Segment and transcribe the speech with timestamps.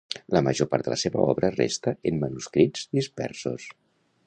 [0.35, 3.71] La major part de la seva obra resta en manuscrits dispersos.